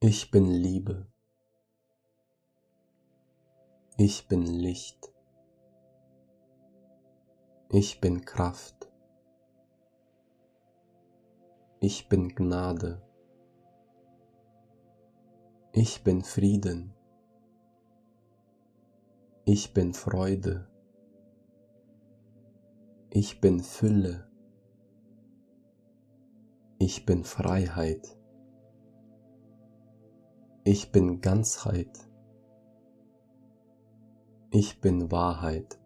[0.00, 1.08] Ich bin Liebe.
[3.96, 5.12] Ich bin Licht.
[7.68, 8.92] Ich bin Kraft.
[11.80, 13.02] Ich bin Gnade.
[15.72, 16.94] Ich bin Frieden.
[19.46, 20.70] Ich bin Freude.
[23.10, 24.30] Ich bin Fülle.
[26.78, 28.17] Ich bin Freiheit.
[30.70, 31.88] Ich bin Ganzheit.
[34.50, 35.78] Ich bin Wahrheit.